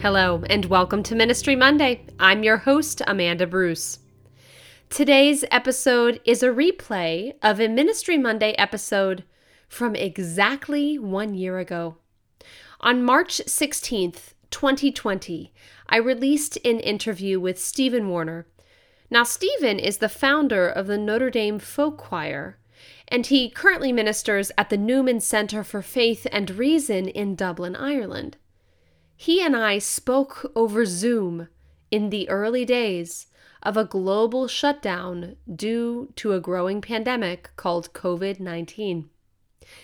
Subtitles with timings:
[0.00, 2.06] Hello, and welcome to Ministry Monday.
[2.20, 3.98] I'm your host, Amanda Bruce.
[4.88, 9.24] Today's episode is a replay of a Ministry Monday episode
[9.68, 11.96] from exactly one year ago.
[12.80, 15.52] On March 16th, 2020,
[15.88, 18.46] I released an interview with Stephen Warner.
[19.10, 22.56] Now, Stephen is the founder of the Notre Dame Folk Choir,
[23.08, 28.36] and he currently ministers at the Newman Center for Faith and Reason in Dublin, Ireland.
[29.20, 31.48] He and I spoke over Zoom
[31.90, 33.26] in the early days
[33.64, 39.10] of a global shutdown due to a growing pandemic called COVID 19.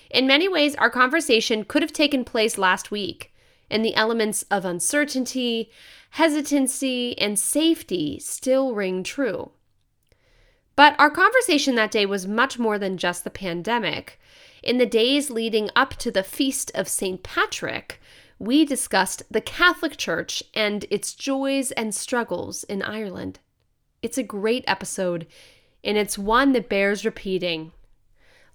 [0.08, 3.34] In many ways, our conversation could have taken place last week,
[3.68, 5.68] and the elements of uncertainty,
[6.10, 9.50] hesitancy, and safety still ring true.
[10.76, 14.20] But our conversation that day was much more than just the pandemic.
[14.62, 17.24] In the days leading up to the Feast of St.
[17.24, 18.00] Patrick,
[18.38, 23.38] we discussed the Catholic Church and its joys and struggles in Ireland.
[24.02, 25.26] It's a great episode,
[25.82, 27.72] and it's one that bears repeating.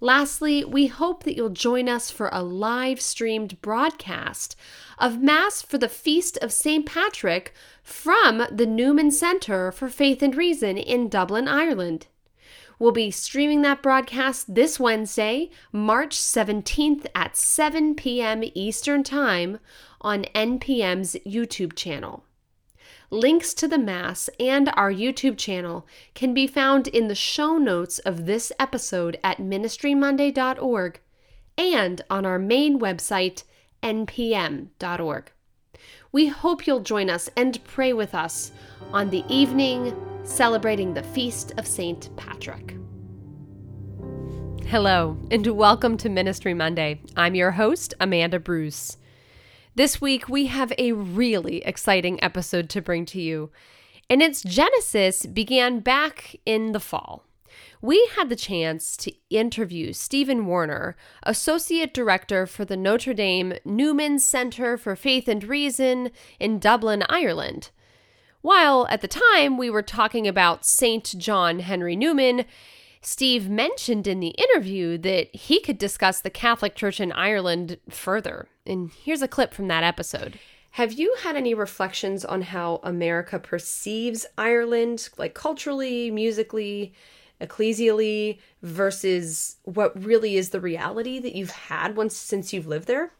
[0.01, 4.56] Lastly, we hope that you'll join us for a live streamed broadcast
[4.97, 6.85] of Mass for the Feast of St.
[6.85, 7.53] Patrick
[7.84, 12.07] from the Newman Center for Faith and Reason in Dublin, Ireland.
[12.79, 18.41] We'll be streaming that broadcast this Wednesday, March 17th at 7 p.m.
[18.56, 19.59] Eastern Time
[20.00, 22.23] on NPM's YouTube channel.
[23.12, 25.85] Links to the Mass and our YouTube channel
[26.16, 31.01] can be found in the show notes of this episode at ministrymonday.org
[31.57, 33.44] and on our main website,
[33.84, 35.31] npm.org.
[36.12, 38.51] We hope you'll join us and pray with us
[38.91, 42.09] on the evening celebrating the feast of St.
[42.16, 42.75] Patrick.
[44.66, 47.01] Hello, and welcome to Ministry Monday.
[47.16, 48.97] I'm your host, Amanda Bruce.
[49.75, 53.51] This week, we have a really exciting episode to bring to you,
[54.09, 57.28] and its genesis began back in the fall.
[57.81, 64.19] We had the chance to interview Stephen Warner, Associate Director for the Notre Dame Newman
[64.19, 67.69] Center for Faith and Reason in Dublin, Ireland.
[68.41, 71.16] While at the time we were talking about St.
[71.17, 72.44] John Henry Newman,
[73.01, 78.50] Steve mentioned in the interview that he could discuss the Catholic Church in Ireland further.
[78.66, 80.38] And here's a clip from that episode.
[80.72, 86.94] Have you had any reflections on how America perceives Ireland, like culturally, musically,
[87.41, 93.13] ecclesially, versus what really is the reality that you've had once since you've lived there?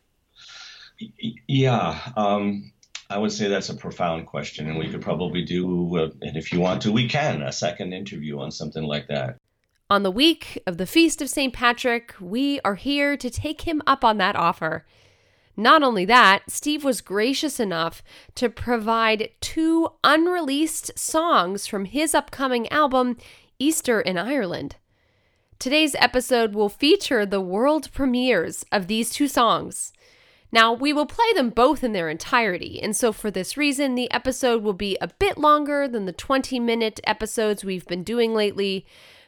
[1.48, 2.00] Yeah.
[2.16, 2.72] Um,
[3.10, 6.54] I would say that's a profound question, and we could probably do, uh, and if
[6.54, 9.38] you want to, we can, a second interview on something like that.
[9.90, 11.52] On the week of the Feast of St.
[11.52, 14.86] Patrick, we are here to take him up on that offer.
[15.58, 18.04] Not only that, Steve was gracious enough
[18.36, 23.18] to provide two unreleased songs from his upcoming album,
[23.60, 24.78] Easter in Ireland.
[25.60, 29.92] Today's episode will feature the world premieres of these two songs.
[30.50, 34.10] Now, we will play them both in their entirety, and so for this reason, the
[34.12, 38.86] episode will be a bit longer than the 20 minute episodes we've been doing lately,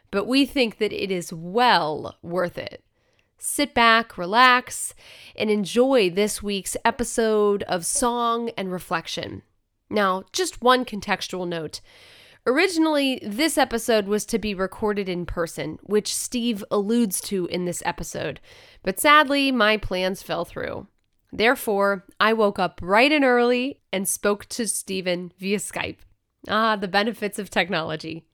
[0.09, 2.83] but we think that it is well worth it.
[3.37, 4.93] Sit back, relax,
[5.35, 9.41] and enjoy this week's episode of Song and Reflection.
[9.89, 11.81] Now, just one contextual note.
[12.47, 17.83] Originally, this episode was to be recorded in person, which Steve alludes to in this
[17.85, 18.39] episode,
[18.81, 20.87] but sadly, my plans fell through.
[21.31, 25.97] Therefore, I woke up bright and early and spoke to Stephen via Skype.
[26.47, 28.25] Ah, the benefits of technology.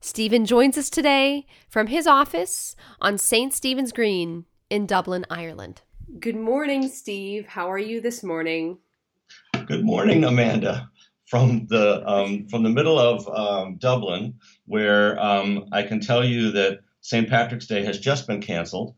[0.00, 3.52] Stephen joins us today from his office on St.
[3.52, 5.82] Stephen's Green in Dublin, Ireland.
[6.18, 7.46] Good morning, Steve.
[7.46, 8.78] How are you this morning?
[9.66, 10.90] Good morning, Amanda.
[11.28, 14.34] From the um, from the middle of um, Dublin,
[14.64, 17.28] where um, I can tell you that St.
[17.28, 18.94] Patrick's Day has just been canceled,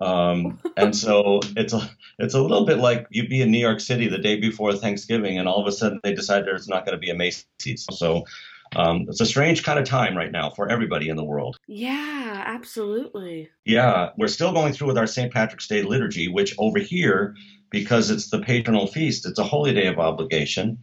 [0.00, 3.80] um, and so it's a it's a little bit like you'd be in New York
[3.80, 6.96] City the day before Thanksgiving, and all of a sudden they decide there's not going
[6.96, 7.86] to be a Macy's.
[7.90, 8.24] So
[8.76, 11.56] um, it's a strange kind of time right now for everybody in the world.
[11.66, 13.50] Yeah, absolutely.
[13.64, 15.32] Yeah, we're still going through with our St.
[15.32, 17.34] Patrick's Day liturgy, which over here,
[17.70, 20.78] because it's the patronal feast, it's a holy day of obligation.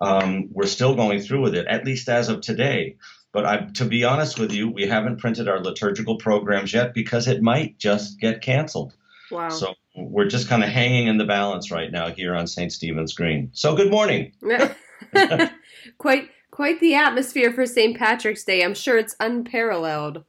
[0.00, 2.96] Um, we're still going through with it, at least as of today.
[3.32, 7.28] But I, to be honest with you, we haven't printed our liturgical programs yet because
[7.28, 8.94] it might just get canceled.
[9.30, 9.48] Wow.
[9.48, 12.72] So we're just kind of hanging in the balance right now here on St.
[12.72, 13.50] Stephen's Green.
[13.52, 14.32] So good morning.
[15.98, 17.96] quite quite the atmosphere for St.
[17.98, 18.62] Patrick's Day.
[18.62, 20.24] I'm sure it's unparalleled.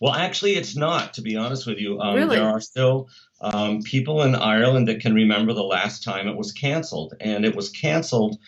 [0.00, 1.14] Well, actually, it's not.
[1.14, 2.36] To be honest with you, um, really?
[2.36, 3.08] there are still
[3.40, 7.56] um, people in Ireland that can remember the last time it was canceled, and it
[7.56, 8.38] was canceled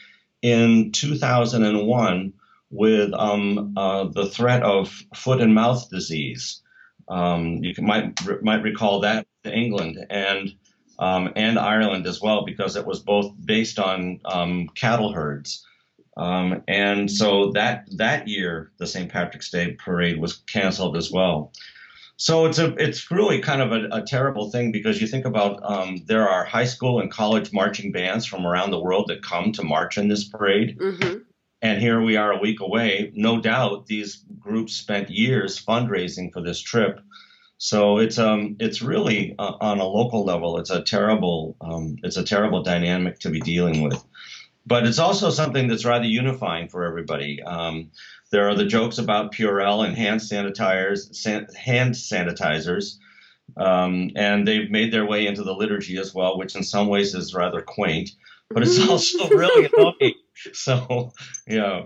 [0.42, 2.32] in 2001
[2.70, 6.62] with um, uh, the threat of foot and mouth disease.
[7.08, 10.52] Um, you can, might might recall that to England and
[10.98, 15.66] um, and Ireland as well because it was both based on um, cattle herds.
[16.16, 19.10] Um, and so that that year, the St.
[19.10, 21.52] Patrick's Day parade was canceled as well.
[22.20, 25.58] So it's a it's really kind of a, a terrible thing because you think about
[25.62, 29.52] um, there are high school and college marching bands from around the world that come
[29.52, 30.78] to march in this parade.
[30.78, 31.20] Mm-hmm.
[31.62, 33.10] And here we are a week away.
[33.14, 37.00] No doubt these groups spent years fundraising for this trip.
[37.56, 42.18] So it's um it's really uh, on a local level it's a terrible um, it's
[42.18, 44.04] a terrible dynamic to be dealing with.
[44.66, 47.42] But it's also something that's rather unifying for everybody.
[47.42, 47.92] Um,
[48.30, 51.24] there are the jokes about Purell and hand sanitizers,
[51.56, 52.96] hand sanitizers,
[53.56, 57.14] um, and they've made their way into the liturgy as well, which in some ways
[57.14, 58.10] is rather quaint,
[58.50, 60.14] but it's also really annoying.
[60.52, 61.12] So,
[61.46, 61.82] yeah.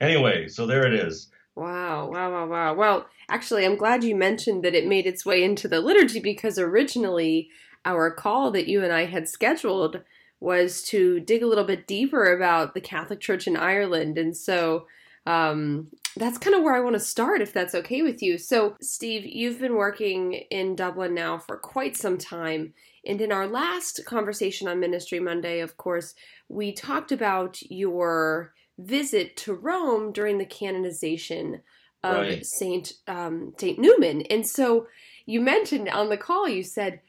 [0.00, 1.28] Anyway, so there it is.
[1.56, 2.74] Wow, wow, wow, wow.
[2.74, 6.58] Well, actually, I'm glad you mentioned that it made its way into the liturgy because
[6.58, 7.48] originally
[7.84, 10.02] our call that you and I had scheduled
[10.40, 14.18] was to dig a little bit deeper about the Catholic Church in Ireland.
[14.18, 14.86] And so
[15.28, 18.38] um, that's kind of where I want to start, if that's okay with you.
[18.38, 22.72] So, Steve, you've been working in Dublin now for quite some time.
[23.04, 26.14] And in our last conversation on Ministry Monday, of course,
[26.48, 31.60] we talked about your visit to Rome during the canonization
[32.02, 32.46] of right.
[32.46, 34.22] Saint um, Saint Newman.
[34.22, 34.86] And so
[35.26, 37.00] you mentioned on the call, you said,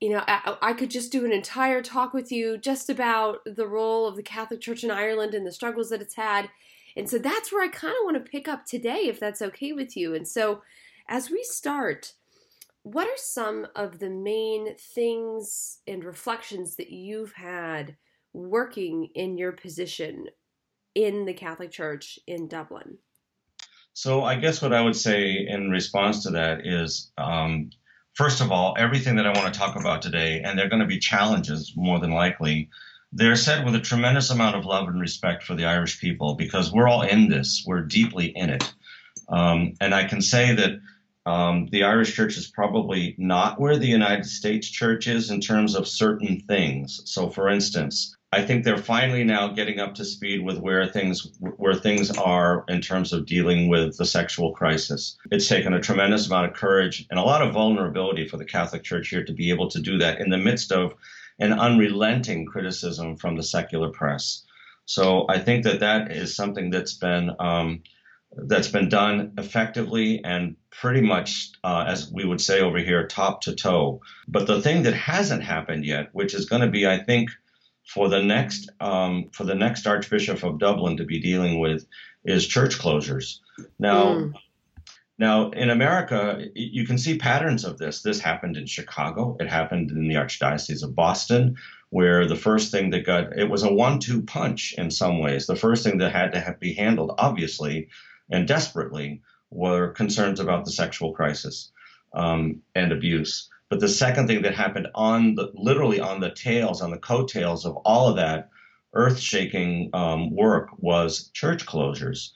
[0.00, 3.66] you know, I, I, could just do an entire talk with you just about the
[3.66, 6.48] role of the Catholic Church in Ireland and the struggles that it's had.
[6.96, 9.72] And so that's where I kind of want to pick up today, if that's okay
[9.72, 10.14] with you.
[10.14, 10.62] And so
[11.08, 12.14] as we start,
[12.82, 17.96] what are some of the main things and reflections that you've had
[18.32, 20.26] working in your position
[20.94, 22.98] in the Catholic Church in Dublin?
[23.92, 27.70] So, I guess what I would say in response to that is um,
[28.14, 30.86] first of all, everything that I want to talk about today, and they're going to
[30.86, 32.70] be challenges more than likely,
[33.12, 36.72] they're said with a tremendous amount of love and respect for the Irish people because
[36.72, 37.64] we're all in this.
[37.66, 38.72] We're deeply in it.
[39.28, 40.80] Um, and I can say that
[41.26, 45.74] um, the Irish church is probably not where the United States church is in terms
[45.74, 47.00] of certain things.
[47.04, 51.28] So, for instance, I think they're finally now getting up to speed with where things
[51.40, 55.16] where things are in terms of dealing with the sexual crisis.
[55.32, 58.84] It's taken a tremendous amount of courage and a lot of vulnerability for the Catholic
[58.84, 60.94] Church here to be able to do that in the midst of
[61.40, 64.44] an unrelenting criticism from the secular press.
[64.84, 67.82] So I think that that is something that's been um,
[68.36, 73.42] that's been done effectively and pretty much, uh, as we would say over here, top
[73.42, 74.00] to toe.
[74.28, 77.30] But the thing that hasn't happened yet, which is going to be, I think,
[77.84, 81.86] for the next um, for the next Archbishop of Dublin to be dealing with
[82.24, 83.38] is church closures.
[83.78, 84.32] Now, mm.
[85.20, 88.00] Now in America, you can see patterns of this.
[88.00, 89.36] This happened in Chicago.
[89.38, 91.56] It happened in the Archdiocese of Boston,
[91.90, 95.46] where the first thing that got it was a one-two punch in some ways.
[95.46, 97.88] The first thing that had to be handled, obviously
[98.30, 101.70] and desperately, were concerns about the sexual crisis
[102.14, 103.50] um, and abuse.
[103.68, 107.66] But the second thing that happened on the literally on the tails, on the coattails
[107.66, 108.48] of all of that
[108.94, 112.30] earth-shaking um, work was church closures.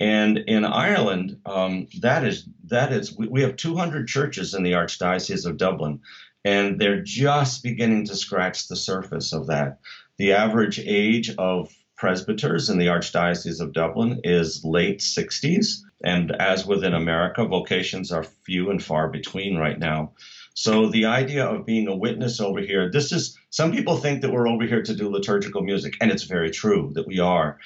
[0.00, 4.72] And in Ireland, um, that is that is we, we have 200 churches in the
[4.72, 6.00] Archdiocese of Dublin,
[6.44, 9.80] and they're just beginning to scratch the surface of that.
[10.18, 16.64] The average age of presbyters in the Archdiocese of Dublin is late 60s, and as
[16.64, 20.12] within America, vocations are few and far between right now.
[20.54, 24.32] So the idea of being a witness over here, this is some people think that
[24.32, 27.58] we're over here to do liturgical music, and it's very true that we are.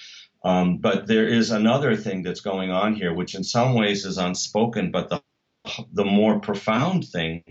[0.44, 4.18] Um, but there is another thing that's going on here, which in some ways is
[4.18, 5.22] unspoken, but the
[5.92, 7.44] the more profound thing,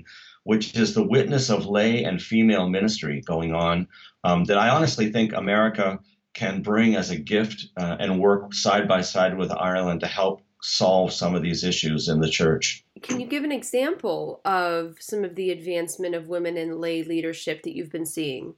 [0.43, 3.87] which is the witness of lay and female ministry going on,
[4.25, 5.99] um, that I honestly think America
[6.33, 10.41] can bring as a gift uh, and work side by side with Ireland to help
[10.61, 12.83] solve some of these issues in the church.
[13.01, 17.63] Can you give an example of some of the advancement of women in lay leadership
[17.63, 18.53] that you've been seeing?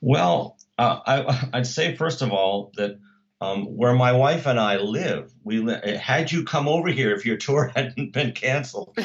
[0.00, 2.98] Well, uh, I, would say first of all that
[3.40, 7.26] um, where my wife and I live, we li- had you come over here if
[7.26, 8.96] your tour hadn't been canceled.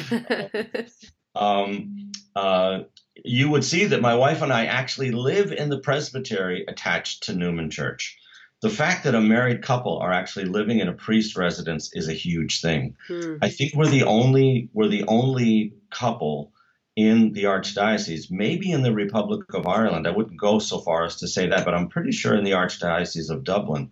[1.34, 2.80] um, uh,
[3.24, 7.34] you would see that my wife and I actually live in the presbytery attached to
[7.34, 8.18] Newman Church.
[8.62, 12.12] The fact that a married couple are actually living in a priest residence is a
[12.14, 12.96] huge thing.
[13.08, 13.36] Hmm.
[13.42, 16.52] I think we're the only we're the only couple
[16.94, 20.06] in the archdiocese, maybe in the Republic of Ireland.
[20.06, 22.52] I wouldn't go so far as to say that, but I'm pretty sure in the
[22.52, 23.90] archdiocese of Dublin.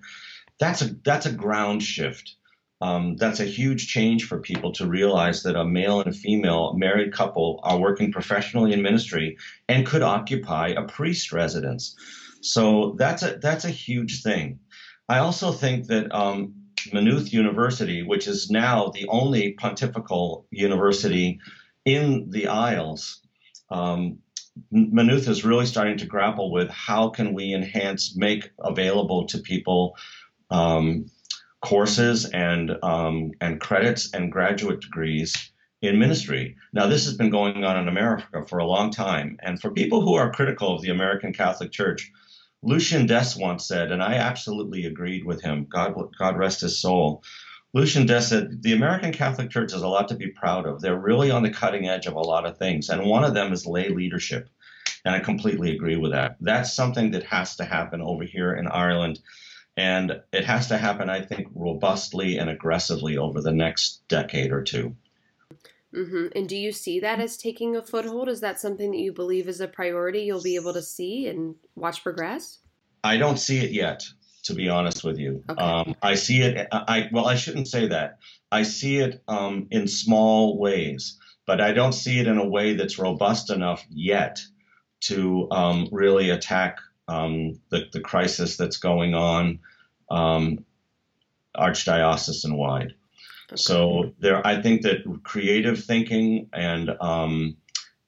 [0.61, 2.37] That's a that's a ground shift
[2.83, 6.75] um, that's a huge change for people to realize that a male and a female
[6.75, 9.37] married couple are working professionally in ministry
[9.69, 11.95] and could occupy a priest residence.
[12.41, 14.61] So that's a that's a huge thing.
[15.11, 16.55] I also think that um,
[16.93, 21.39] Maynooth University, which is now the only pontifical university
[21.85, 23.21] in the Isles,
[23.71, 24.21] um,
[24.71, 29.97] Maynooth is really starting to grapple with how can we enhance, make available to people
[30.51, 31.07] um,
[31.61, 35.53] courses and um, and credits and graduate degrees
[35.83, 36.57] in ministry.
[36.73, 40.03] Now, this has been going on in America for a long time, and for people
[40.03, 42.13] who are critical of the American Catholic Church,
[42.63, 45.67] Lucien Deiss once said, and I absolutely agreed with him.
[45.71, 47.23] God, God rest his soul.
[47.73, 50.81] Lucien Deiss said, The American Catholic Church has a lot to be proud of.
[50.81, 53.53] They're really on the cutting edge of a lot of things, and one of them
[53.53, 54.51] is lay leadership.
[55.05, 56.37] And I completely agree with that.
[56.41, 59.21] That's something that has to happen over here in Ireland.
[59.77, 64.63] And it has to happen, I think, robustly and aggressively over the next decade or
[64.63, 64.95] 2
[65.95, 66.27] mm-hmm.
[66.35, 68.29] And do you see that as taking a foothold?
[68.29, 71.55] Is that something that you believe is a priority you'll be able to see and
[71.77, 72.59] watch progress?
[73.03, 74.05] I don't see it yet,
[74.45, 75.43] to be honest with you.
[75.49, 75.63] Okay.
[75.63, 76.69] Um, I see it.
[76.73, 78.19] I well, I shouldn't say that.
[78.53, 82.75] I see it um, in small ways, but I don't see it in a way
[82.75, 84.41] that's robust enough yet
[85.03, 86.79] to um, really attack
[87.11, 89.59] um, the, the crisis that's going on
[90.11, 90.65] um,
[91.57, 92.95] archdiocesan wide.
[93.51, 93.57] Okay.
[93.57, 97.57] So there, I think that creative thinking and um,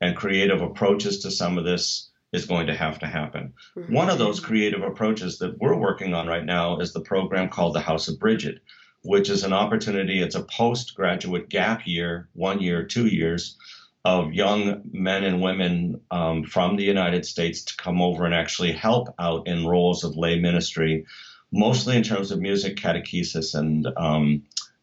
[0.01, 3.53] and creative approaches to some of this is going to have to happen.
[3.77, 3.93] Mm-hmm.
[3.93, 7.75] One of those creative approaches that we're working on right now is the program called
[7.75, 8.61] the House of Bridget,
[9.03, 10.23] which is an opportunity.
[10.23, 13.57] It's a postgraduate gap year, one year, two years,
[14.05, 18.73] of young men and women um, from the United States to come over and actually
[18.73, 21.07] help out in roles of lay ministry,
[21.53, 24.43] mostly in terms of music, catechesis, and um,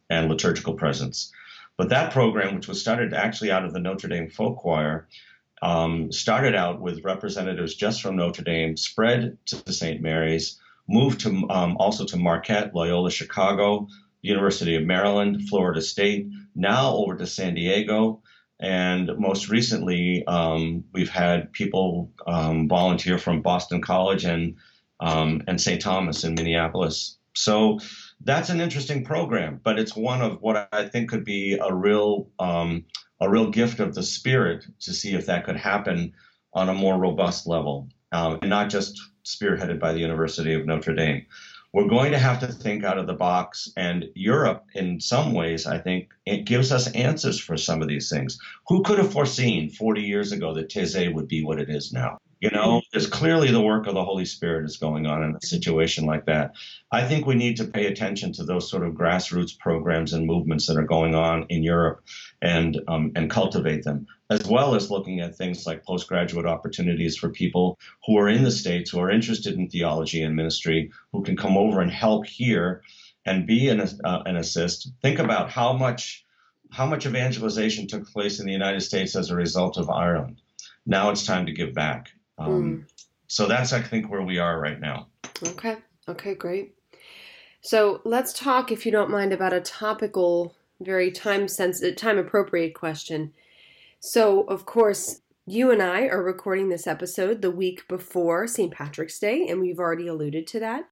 [0.09, 1.31] and liturgical presence.
[1.77, 5.07] But that program, which was started actually out of the Notre Dame Folk Choir,
[5.61, 10.01] um, started out with representatives just from Notre Dame, spread to St.
[10.01, 13.87] Mary's, moved to um, also to Marquette, Loyola Chicago,
[14.21, 18.21] University of Maryland, Florida State, now over to San Diego
[18.59, 24.55] and most recently, um, we've had people um, volunteer from Boston College and
[24.99, 25.81] um, and St.
[25.81, 27.17] Thomas in Minneapolis.
[27.33, 27.79] So
[28.21, 32.29] that's an interesting program, but it's one of what I think could be a real
[32.39, 32.83] um,
[33.21, 36.13] a real gift of the spirit to see if that could happen
[36.53, 40.95] on a more robust level, um, and not just spearheaded by the University of Notre
[40.95, 41.25] Dame
[41.73, 43.71] we're going to have to think out of the box.
[43.77, 48.09] And Europe, in some ways, I think, it gives us answers for some of these
[48.09, 48.39] things.
[48.67, 52.17] Who could have foreseen 40 years ago that Taizé would be what it is now?
[52.39, 55.45] You know, there's clearly the work of the Holy Spirit is going on in a
[55.45, 56.55] situation like that.
[56.89, 60.65] I think we need to pay attention to those sort of grassroots programs and movements
[60.67, 62.01] that are going on in Europe
[62.41, 67.29] and um, and cultivate them, as well as looking at things like postgraduate opportunities for
[67.29, 71.35] people who are in the states who are interested in theology and ministry, who can
[71.35, 72.81] come over and help here
[73.25, 74.91] and be an, uh, an assist.
[75.01, 76.25] Think about how much
[76.71, 80.41] how much evangelization took place in the United States as a result of Ireland.
[80.85, 82.11] Now it's time to give back.
[82.39, 83.05] Um, mm.
[83.27, 85.07] So that's, I think, where we are right now.
[85.43, 85.77] Okay.
[86.07, 86.75] Okay, great.
[87.61, 92.73] So let's talk, if you don't mind, about a topical, very time sensitive, time appropriate
[92.73, 93.33] question.
[93.99, 98.71] So, of course, you and I are recording this episode the week before St.
[98.71, 100.85] Patrick's Day, and we've already alluded to that.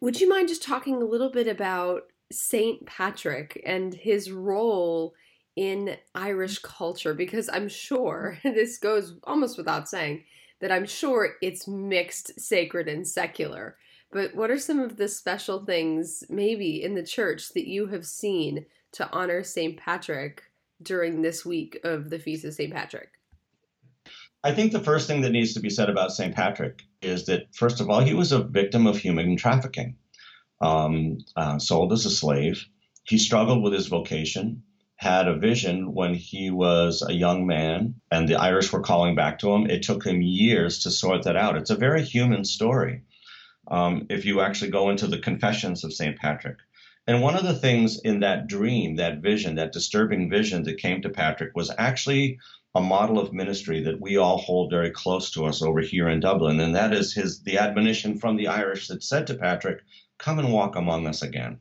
[0.00, 2.86] Would you mind just talking a little bit about St.
[2.86, 5.14] Patrick and his role
[5.56, 7.14] in Irish culture?
[7.14, 10.24] Because I'm sure this goes almost without saying
[10.62, 13.76] that I'm sure it's mixed sacred and secular.
[14.12, 18.06] But what are some of the special things, maybe in the church, that you have
[18.06, 19.76] seen to honor St.
[19.76, 20.44] Patrick
[20.80, 22.72] during this week of the Feast of St.
[22.72, 23.08] Patrick?
[24.44, 26.34] I think the first thing that needs to be said about St.
[26.34, 29.96] Patrick is that, first of all, he was a victim of human trafficking,
[30.60, 32.64] um, uh, sold as a slave.
[33.02, 34.62] He struggled with his vocation,
[35.02, 39.40] had a vision when he was a young man, and the Irish were calling back
[39.40, 39.68] to him.
[39.68, 41.56] It took him years to sort that out.
[41.56, 43.02] It's a very human story.
[43.68, 46.16] Um, if you actually go into the confessions of St.
[46.16, 46.58] Patrick.
[47.08, 51.02] And one of the things in that dream, that vision, that disturbing vision that came
[51.02, 52.38] to Patrick was actually
[52.76, 56.20] a model of ministry that we all hold very close to us over here in
[56.20, 59.80] Dublin, and that is his the admonition from the Irish that said to Patrick,
[60.18, 61.58] "Come and walk among us again."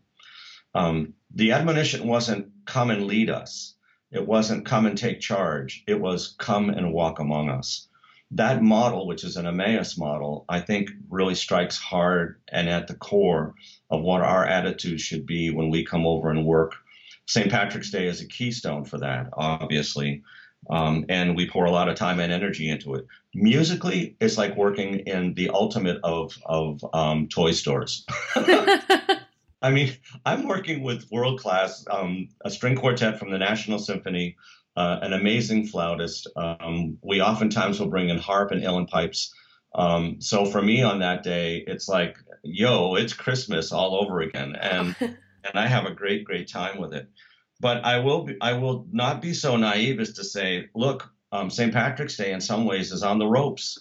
[0.75, 3.75] Um, the admonition wasn't "Come and lead us."
[4.11, 7.87] It wasn't "Come and take charge." It was "Come and walk among us."
[8.31, 12.95] That model, which is an Emmaus model, I think really strikes hard and at the
[12.95, 13.55] core
[13.89, 16.73] of what our attitude should be when we come over and work.
[17.27, 17.51] St.
[17.51, 20.23] Patrick's Day is a keystone for that, obviously.
[20.69, 23.05] Um, and we pour a lot of time and energy into it.
[23.33, 28.05] Musically, it's like working in the ultimate of of um, toy stores.
[29.61, 34.35] I mean, I'm working with world class um, a string quartet from the National Symphony,
[34.75, 36.27] uh, an amazing flautist.
[36.35, 39.33] Um, we oftentimes will bring in harp and uilleann pipes.
[39.73, 44.55] Um, so for me on that day, it's like, yo, it's Christmas all over again,
[44.55, 47.07] and and I have a great great time with it.
[47.61, 51.49] But I will be, I will not be so naive as to say, look, um,
[51.49, 51.71] St.
[51.71, 53.77] Patrick's Day in some ways is on the ropes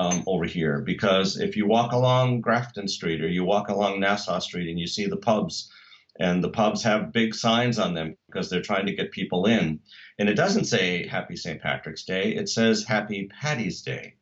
[0.00, 4.38] um, over here because if you walk along Grafton Street or you walk along Nassau
[4.38, 5.70] Street and you see the pubs,
[6.18, 9.80] and the pubs have big signs on them because they're trying to get people in,
[10.18, 11.60] and it doesn't say Happy St.
[11.60, 14.14] Patrick's Day, it says Happy Paddy's Day.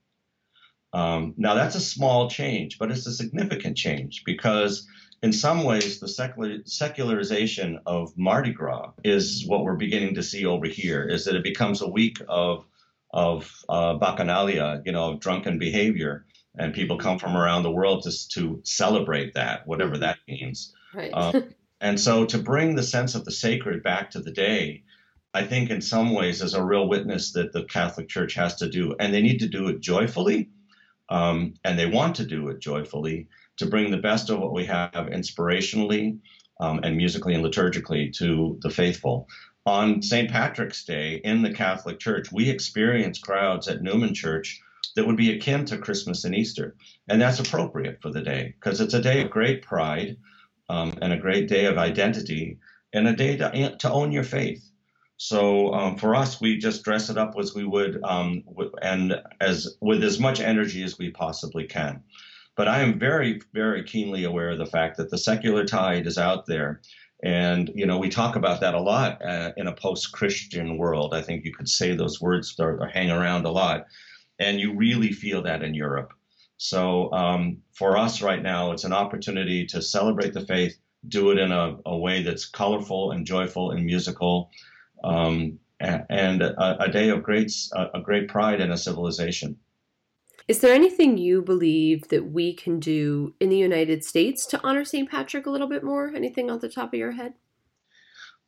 [0.93, 4.87] Um, now that's a small change, but it's a significant change because
[5.23, 10.47] in some ways, the secular, secularization of Mardi Gras is what we're beginning to see
[10.47, 11.03] over here.
[11.03, 12.65] Is that it becomes a week of
[13.11, 18.03] of uh, bacchanalia, you know, of drunken behavior, and people come from around the world
[18.03, 20.01] just to celebrate that, whatever mm-hmm.
[20.03, 20.75] that means.
[20.95, 21.11] Right.
[21.13, 24.83] Um, and so, to bring the sense of the sacred back to the day,
[25.35, 28.69] I think in some ways is a real witness that the Catholic Church has to
[28.69, 30.51] do, and they need to do it joyfully,
[31.09, 34.65] um, and they want to do it joyfully to bring the best of what we
[34.67, 36.19] have inspirationally
[36.61, 39.29] um, and musically and liturgically to the faithful.
[39.69, 40.31] On St.
[40.31, 44.63] Patrick's Day in the Catholic Church, we experience crowds at Newman Church
[44.97, 46.75] that would be akin to Christmas and Easter.
[47.07, 50.17] And that's appropriate for the day because it's a day of great pride
[50.71, 52.57] um, and a great day of identity
[52.95, 54.71] and a day to, to own your faith.
[55.19, 58.45] So um, for us, we just dress it up as we would, um,
[58.81, 62.03] and as with as much energy as we possibly can.
[62.57, 66.17] But I am very, very keenly aware of the fact that the secular tide is
[66.17, 66.81] out there.
[67.23, 71.15] And, you know, we talk about that a lot uh, in a post Christian world.
[71.15, 73.87] I think you could say those words are, are, hang around a lot.
[74.39, 76.13] And you really feel that in Europe.
[76.59, 80.79] So um, for us right now, it's an opportunity to celebrate the faith,
[81.09, 84.51] do it in a, a way that's colorful and joyful and musical,
[85.03, 89.57] um, and, a, a, day of great, a great pride in a civilization.
[90.49, 94.83] Is there anything you believe that we can do in the United States to honor
[94.83, 95.09] St.
[95.09, 96.09] Patrick a little bit more?
[96.15, 97.35] Anything off the top of your head?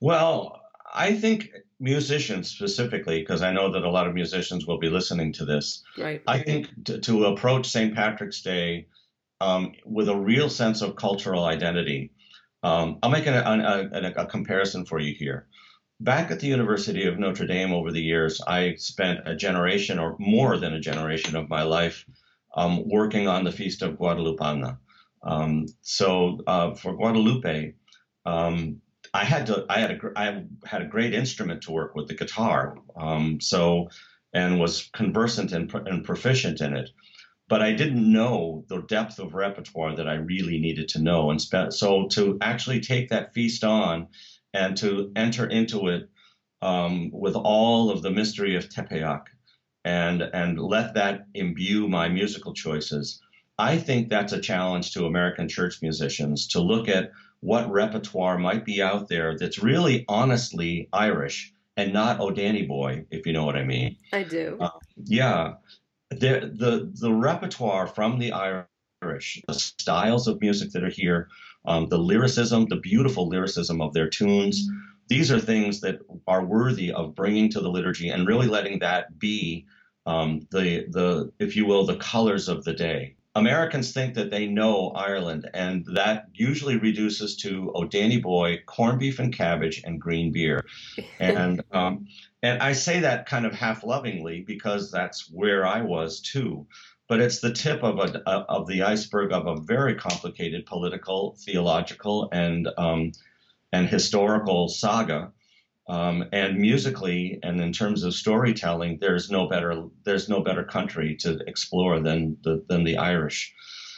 [0.01, 0.63] Well,
[0.95, 5.31] I think musicians specifically, because I know that a lot of musicians will be listening
[5.35, 5.83] to this.
[5.99, 6.23] Right.
[6.27, 7.95] I think to, to approach St.
[7.95, 8.87] Patrick's Day
[9.43, 12.13] um, with a real sense of cultural identity.
[12.63, 15.47] Um, I'll make a, a, a, comparison for you here
[16.01, 20.17] back at the University of Notre Dame over the years, I spent a generation or
[20.19, 22.05] more than a generation of my life
[22.57, 24.79] um, working on the Feast of Guadalupeana.
[25.23, 27.75] Um, so uh, for Guadalupe,
[28.25, 28.81] um,
[29.13, 32.15] I had to I had a I had a great instrument to work with the
[32.15, 32.77] guitar.
[32.97, 33.91] Um, so
[34.33, 36.91] and was conversant and, and proficient in it.
[37.49, 41.31] But I didn't know the depth of repertoire that I really needed to know.
[41.31, 44.07] And spe- so to actually take that feast on
[44.53, 46.09] and to enter into it
[46.63, 49.27] um, with all of the mystery of Tepeyac
[49.85, 53.21] and and let that imbue my musical choices.
[53.59, 58.65] I think that's a challenge to American church musicians to look at what repertoire might
[58.65, 63.45] be out there that's really honestly Irish and not Oh Danny Boy, if you know
[63.45, 63.97] what I mean.
[64.13, 64.57] I do.
[64.61, 64.71] Uh,
[65.05, 65.55] yeah,
[66.11, 71.29] the the the repertoire from the Irish, the styles of music that are here,
[71.65, 74.69] um, the lyricism, the beautiful lyricism of their tunes,
[75.09, 79.19] these are things that are worthy of bringing to the liturgy and really letting that
[79.19, 79.67] be
[80.07, 83.17] um, the the if you will the colors of the day.
[83.37, 88.99] Americans think that they know Ireland, and that usually reduces to oh Danny boy, corned
[88.99, 90.65] beef and cabbage, and green beer,
[91.21, 92.07] and um,
[92.43, 96.67] and I say that kind of half lovingly because that's where I was too.
[97.11, 102.29] But it's the tip of a of the iceberg of a very complicated political, theological,
[102.31, 103.11] and um,
[103.73, 105.33] and historical saga
[105.89, 111.17] um, and musically, and in terms of storytelling, there's no better there's no better country
[111.17, 113.53] to explore than the, than the Irish.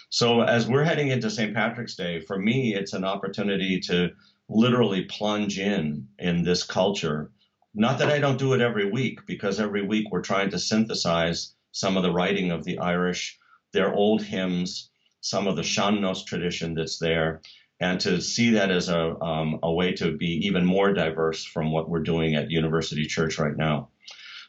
[0.09, 1.55] So as we're heading into St.
[1.55, 4.09] Patrick's Day, for me, it's an opportunity to
[4.48, 7.31] literally plunge in in this culture.
[7.75, 11.55] Not that I don't do it every week, because every week we're trying to synthesize
[11.72, 13.38] some of the writing of the Irish,
[13.72, 17.40] their old hymns, some of the sean-nós tradition that's there,
[17.80, 21.72] and to see that as a, um, a way to be even more diverse from
[21.72, 23.88] what we're doing at University Church right now.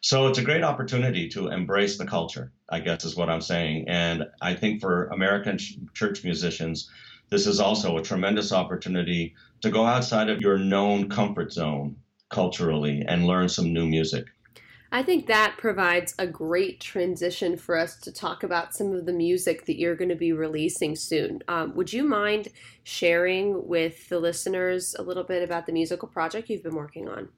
[0.01, 3.85] So it's a great opportunity to embrace the culture, I guess is what I'm saying.
[3.87, 6.89] And I think for American ch- church musicians,
[7.29, 11.95] this is also a tremendous opportunity to go outside of your known comfort zone
[12.29, 14.25] culturally and learn some new music.
[14.93, 19.11] I think that provides a great transition for us to talk about some of the
[19.11, 21.41] music that you're going to be releasing soon.
[21.47, 22.49] Um, would you mind
[22.83, 27.29] sharing with the listeners a little bit about the musical project you've been working on?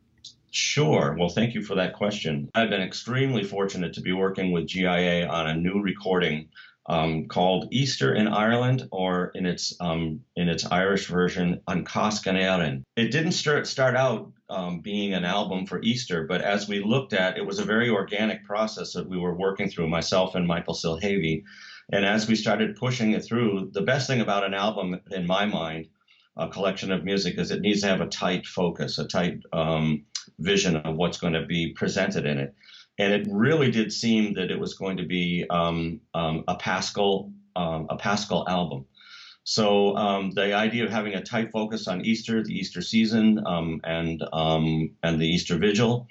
[0.52, 1.16] Sure.
[1.18, 2.52] Well, thank you for that question.
[2.56, 6.50] I've been extremely fortunate to be working with GIA on a new recording
[6.88, 12.26] um, called Easter in Ireland, or in its um, in its Irish version, An Cosc
[12.26, 12.84] Éireann.
[12.96, 17.14] It didn't start start out um, being an album for Easter, but as we looked
[17.14, 20.76] at, it was a very organic process that we were working through, myself and Michael
[20.76, 21.44] Silhavy.
[21.92, 25.46] And as we started pushing it through, the best thing about an album, in my
[25.46, 25.88] mind,
[26.38, 30.04] a collection of music, is it needs to have a tight focus, a tight um,
[30.40, 32.56] vision of what's going to be presented in it
[32.98, 37.32] and it really did seem that it was going to be um, um, a Pascal
[37.56, 38.86] um, a Paschal album.
[39.44, 43.80] So um, the idea of having a tight focus on Easter, the Easter season, um,
[43.84, 46.08] and um, and the Easter Vigil,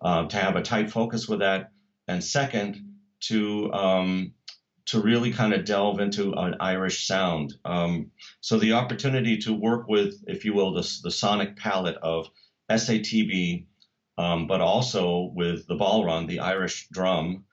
[0.00, 1.70] uh, to have a tight focus with that,
[2.06, 2.76] and second
[3.20, 3.70] to
[4.86, 7.52] to really kind of delve into an Irish sound.
[8.40, 12.26] so the opportunity to work with, if you will, the, the sonic palette of
[12.70, 13.66] SATB,
[14.18, 17.44] um, but also with the Bodhrán, the Irish drum,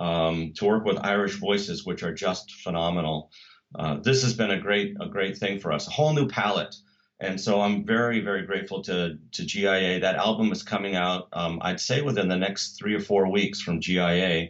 [0.00, 3.30] um, to work with Irish voices, which are just phenomenal.
[3.74, 6.74] Uh, this has been a great a great thing for us, a whole new palette.
[7.20, 10.00] And so I'm very, very grateful to, to GIA.
[10.00, 13.60] That album is coming out, um, I'd say, within the next three or four weeks
[13.60, 14.48] from GIA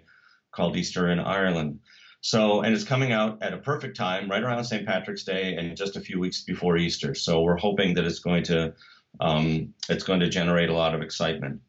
[0.52, 1.80] called Easter in Ireland.
[2.22, 4.86] So, and it's coming out at a perfect time, right around St.
[4.86, 7.14] Patrick's Day and just a few weeks before Easter.
[7.14, 8.72] So we're hoping that it's going to
[9.20, 11.60] um, it's going to generate a lot of excitement.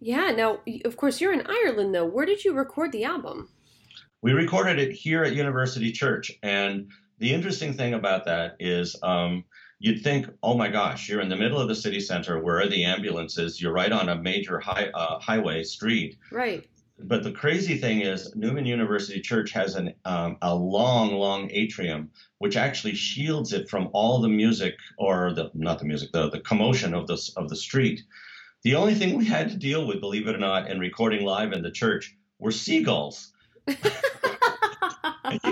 [0.00, 0.30] Yeah.
[0.30, 2.04] Now, of course, you're in Ireland, though.
[2.06, 3.48] Where did you record the album?
[4.22, 8.96] We recorded it here at University Church, and the interesting thing about that is.
[9.02, 9.44] Um,
[9.78, 12.40] you'd think, oh my gosh, you're in the middle of the city center.
[12.40, 13.60] Where are the ambulances?
[13.60, 16.16] You're right on a major high, uh, highway street.
[16.32, 16.66] Right.
[16.98, 22.10] But the crazy thing is, Newman University Church has an um, a long, long atrium,
[22.38, 26.40] which actually shields it from all the music or the not the music, the the
[26.40, 28.02] commotion of the of the street.
[28.62, 31.52] The only thing we had to deal with, believe it or not, in recording live
[31.52, 33.32] in the church were seagulls.
[33.68, 33.76] you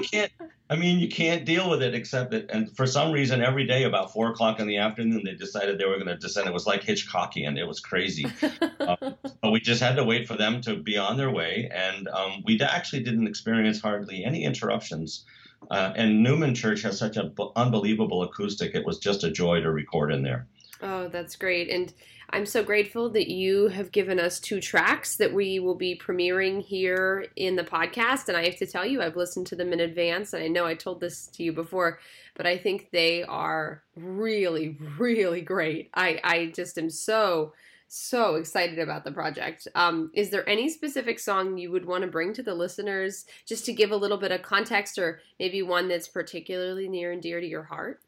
[0.00, 0.32] can't.
[0.74, 3.84] I mean, you can't deal with it except that, and for some reason, every day
[3.84, 6.48] about four o'clock in the afternoon, they decided they were going to descend.
[6.48, 7.56] It was like Hitchcockian.
[7.56, 8.26] It was crazy.
[8.80, 12.08] um, but we just had to wait for them to be on their way, and
[12.08, 15.24] um, we actually didn't experience hardly any interruptions.
[15.70, 18.74] Uh, and Newman Church has such an b- unbelievable acoustic.
[18.74, 20.48] It was just a joy to record in there.
[20.82, 21.70] Oh, that's great.
[21.70, 21.92] And
[22.34, 26.60] I'm so grateful that you have given us two tracks that we will be premiering
[26.60, 28.26] here in the podcast.
[28.26, 30.32] And I have to tell you, I've listened to them in advance.
[30.32, 32.00] And I know I told this to you before,
[32.34, 35.90] but I think they are really, really great.
[35.94, 37.52] I, I just am so,
[37.86, 39.68] so excited about the project.
[39.76, 43.64] Um, is there any specific song you would want to bring to the listeners just
[43.66, 47.40] to give a little bit of context or maybe one that's particularly near and dear
[47.40, 48.00] to your heart?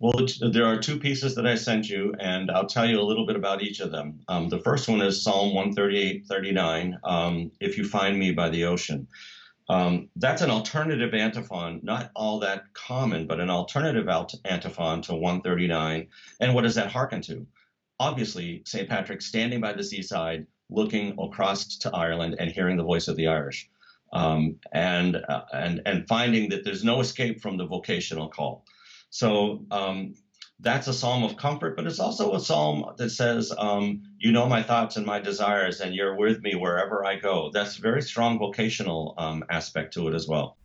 [0.00, 3.26] Well, there are two pieces that I sent you, and I'll tell you a little
[3.26, 4.20] bit about each of them.
[4.28, 8.64] Um, the first one is Psalm 138, 39, um, If You Find Me by the
[8.64, 9.08] Ocean.
[9.68, 15.16] Um, that's an alternative antiphon, not all that common, but an alternative alt- antiphon to
[15.16, 16.06] 139.
[16.38, 17.44] And what does that hearken to?
[17.98, 18.88] Obviously, St.
[18.88, 23.26] Patrick standing by the seaside, looking across to Ireland and hearing the voice of the
[23.26, 23.68] Irish,
[24.12, 28.64] um, and, uh, and, and finding that there's no escape from the vocational call.
[29.10, 30.14] So um,
[30.60, 34.46] that's a psalm of comfort, but it's also a psalm that says, um, You know
[34.48, 37.50] my thoughts and my desires, and you're with me wherever I go.
[37.52, 40.58] That's a very strong vocational um, aspect to it as well.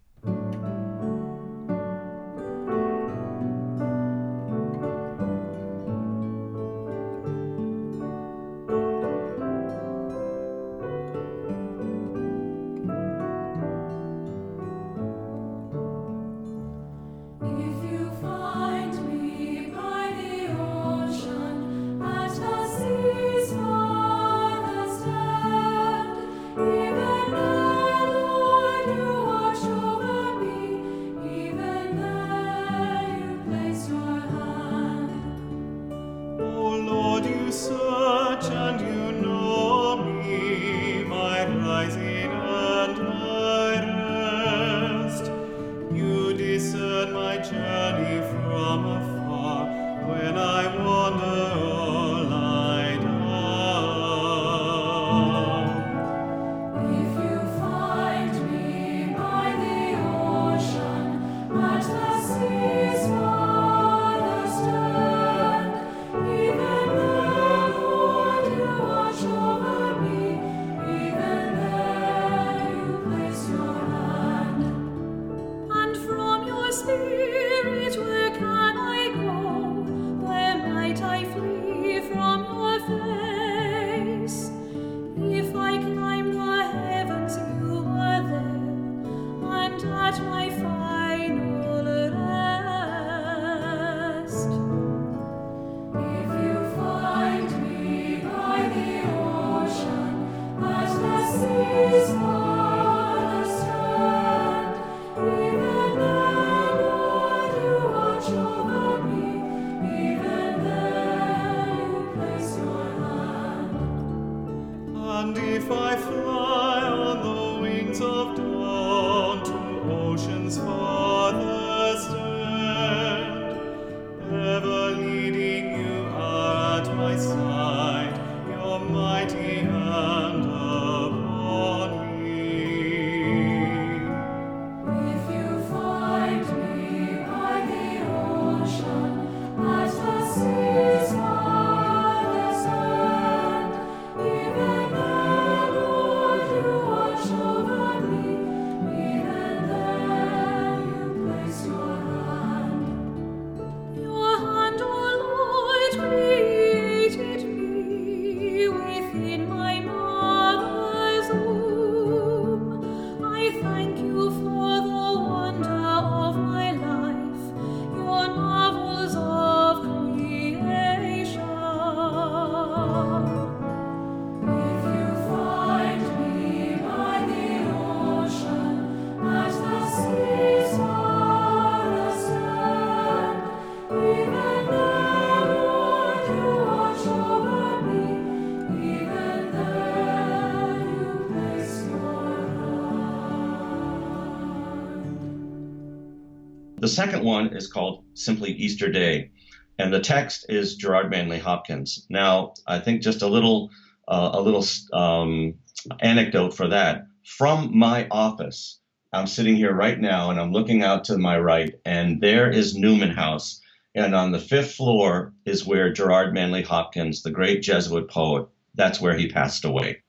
[196.83, 199.31] The second one is called simply Easter Day,
[199.79, 202.05] and the text is Gerard Manley Hopkins.
[202.09, 203.69] Now, I think just a little
[204.05, 205.53] uh, a little um,
[206.01, 207.05] anecdote for that.
[207.23, 208.81] From my office,
[209.13, 212.75] I'm sitting here right now, and I'm looking out to my right, and there is
[212.75, 213.61] Newman House,
[213.95, 218.99] and on the fifth floor is where Gerard Manley Hopkins, the great Jesuit poet, that's
[218.99, 220.03] where he passed away.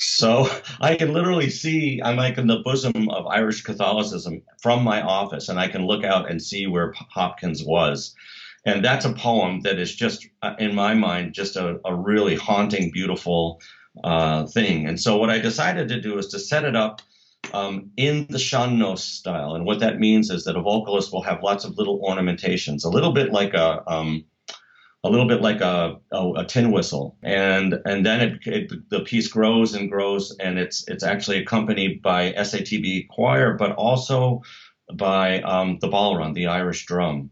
[0.00, 0.48] So
[0.80, 5.48] I can literally see, I'm like in the bosom of Irish Catholicism from my office,
[5.48, 8.14] and I can look out and see where Hopkins was.
[8.66, 12.34] And that's a poem that is just, uh, in my mind, just a, a really
[12.34, 13.60] haunting, beautiful
[14.04, 14.86] uh, thing.
[14.86, 17.00] And so what I decided to do is to set it up
[17.54, 19.54] um, in the sean-nós style.
[19.54, 22.90] And what that means is that a vocalist will have lots of little ornamentations, a
[22.90, 24.24] little bit like a, um,
[25.02, 29.00] a little bit like a, a, a tin whistle, and and then it, it, the
[29.00, 34.42] piece grows and grows, and it's it's actually accompanied by SATB choir, but also
[34.94, 37.30] by um, the bodhrán, the Irish drum.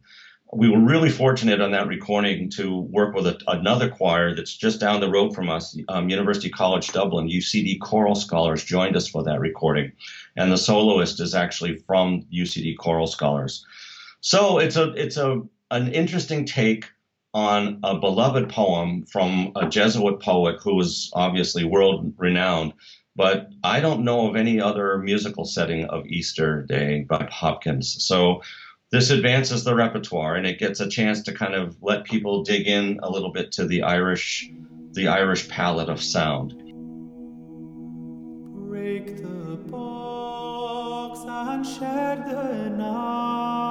[0.51, 4.81] We were really fortunate on that recording to work with a, another choir that's just
[4.81, 7.29] down the road from us, um, University College Dublin.
[7.29, 9.93] UCD Choral Scholars joined us for that recording,
[10.37, 13.67] and the soloist is actually from UCD Choral Scholars.
[14.23, 16.87] So it's a it's a an interesting take
[17.35, 22.73] on a beloved poem from a Jesuit poet who was obviously world renowned,
[23.17, 28.05] but I don't know of any other musical setting of Easter Day by Hopkins.
[28.05, 28.43] So
[28.91, 32.67] this advances the repertoire and it gets a chance to kind of let people dig
[32.67, 34.51] in a little bit to the Irish
[34.93, 36.53] the Irish palette of sound.
[38.69, 43.68] Break the box and share the nard.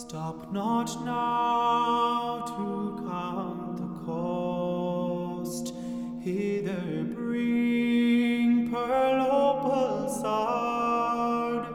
[0.00, 5.74] Stop not now to count the cost.
[6.22, 11.66] Hither bring pearl opal sard.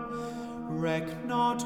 [0.69, 1.63] Reck not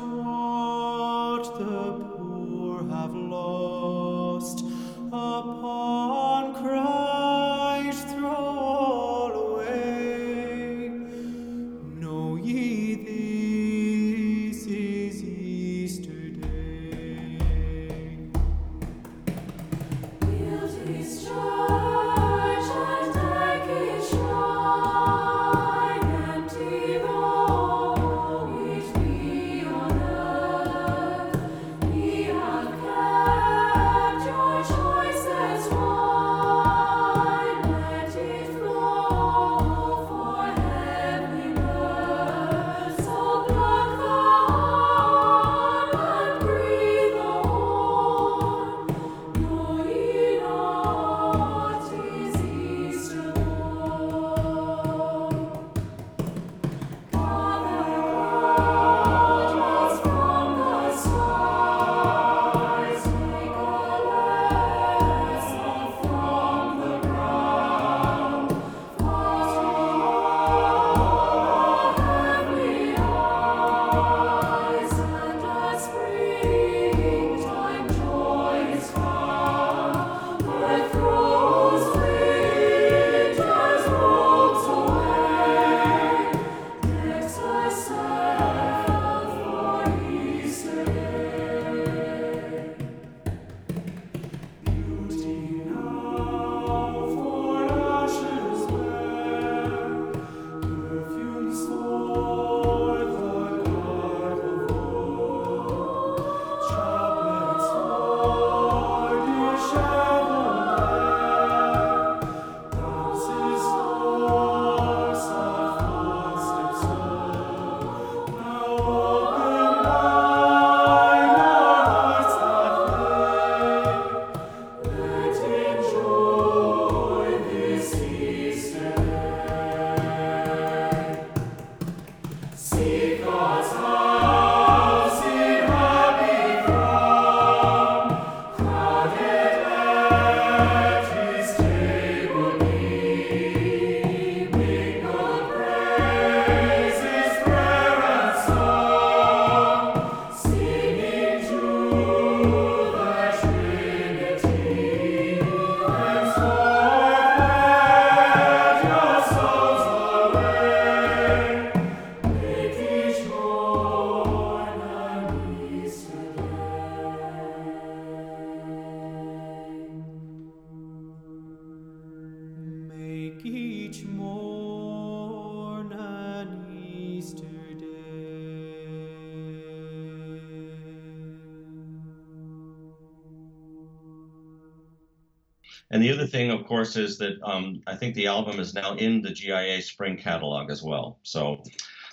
[186.59, 190.17] of course, is that um, I think the album is now in the GIA Spring
[190.17, 191.19] catalog as well.
[191.23, 191.63] So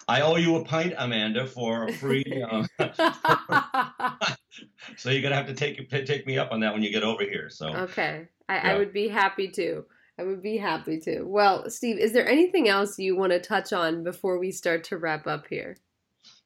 [0.09, 2.45] I owe you a pint, Amanda, for a free.
[2.49, 2.67] Uh,
[4.97, 7.25] so you're gonna have to take take me up on that when you get over
[7.25, 7.51] here.
[7.51, 8.29] So okay.
[8.49, 9.85] I, I would be happy to.
[10.19, 11.23] I would be happy to.
[11.23, 14.97] Well, Steve, is there anything else you want to touch on before we start to
[14.97, 15.77] wrap up here?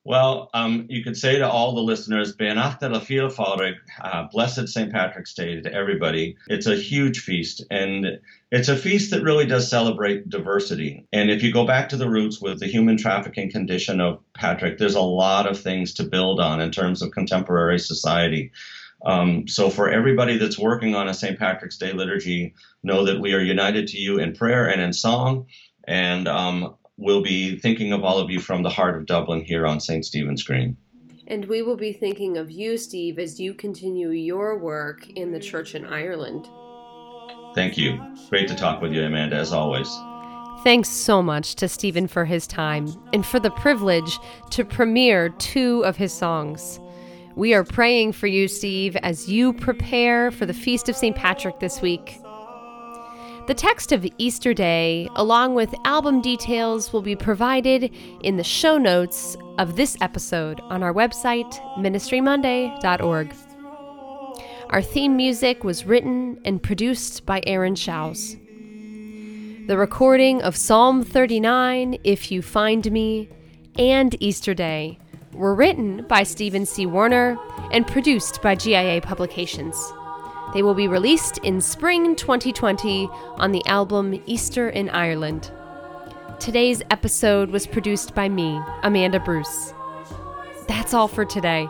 [0.04, 4.90] Well, um, you could say to all the listeners, Beanachta la Fáilig, uh, blessed St.
[4.90, 6.36] Patrick's Day to everybody.
[6.48, 8.18] It's a huge feast, and
[8.50, 11.06] it's a feast that really does celebrate diversity.
[11.12, 14.78] And if you go back to the roots with the human trafficking condition of Patrick,
[14.78, 18.52] there's a lot of things to build on in terms of contemporary society.
[19.04, 21.38] Um, so for everybody that's working on a St.
[21.38, 25.46] Patrick's Day liturgy, know that we are united to you in prayer and in song.
[25.84, 29.66] And um, we'll be thinking of all of you from the heart of Dublin here
[29.66, 30.04] on St.
[30.04, 30.76] Stephen's Green.
[31.26, 35.40] And we will be thinking of you, Steve, as you continue your work in the
[35.40, 36.48] church in Ireland.
[37.54, 37.98] Thank you.
[38.28, 39.88] Great to talk with you, Amanda, as always.
[40.62, 44.18] Thanks so much to Stephen for his time and for the privilege
[44.50, 46.78] to premiere two of his songs.
[47.34, 51.16] We are praying for you, Steve, as you prepare for the Feast of St.
[51.16, 52.20] Patrick this week.
[53.50, 57.92] The text of Easter Day, along with album details, will be provided
[58.22, 63.34] in the show notes of this episode on our website, ministrymonday.org.
[64.68, 68.38] Our theme music was written and produced by Aaron Schaus.
[69.66, 73.28] The recording of Psalm 39, If You Find Me,
[73.76, 74.96] and Easter Day
[75.32, 76.86] were written by Stephen C.
[76.86, 77.36] Warner
[77.72, 79.92] and produced by GIA Publications.
[80.52, 85.50] They will be released in spring 2020 on the album Easter in Ireland.
[86.40, 89.72] Today's episode was produced by me, Amanda Bruce.
[90.66, 91.68] That's all for today.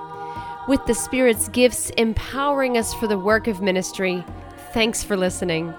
[0.68, 4.24] With the Spirit's gifts empowering us for the work of ministry,
[4.72, 5.74] thanks for listening.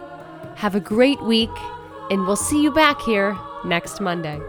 [0.56, 1.50] Have a great week,
[2.10, 4.40] and we'll see you back here next Monday.